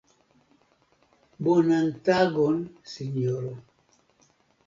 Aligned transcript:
Bonan 1.47 1.89
tagon 2.09 2.57
sinjoro! 2.93 3.51